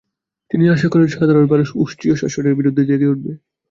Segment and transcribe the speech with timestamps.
[0.51, 3.31] তিনি আশা করেন সাধারণ মানুষ অস্ট্রীয় শাসনের বিরুদ্ধে জেগে উঠবে।